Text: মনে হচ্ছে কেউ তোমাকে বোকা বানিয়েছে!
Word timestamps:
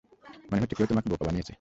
মনে 0.49 0.61
হচ্ছে 0.61 0.75
কেউ 0.75 0.87
তোমাকে 0.87 1.07
বোকা 1.09 1.25
বানিয়েছে! 1.25 1.49